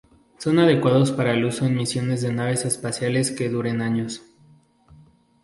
Son 0.39 0.57
adecuados 0.57 1.11
para 1.11 1.31
el 1.33 1.45
uso 1.45 1.67
en 1.67 1.75
misiones 1.75 2.23
de 2.23 2.33
naves 2.33 2.65
espaciales 2.65 3.29
que 3.29 3.49
duren 3.49 3.83
años. 3.83 4.23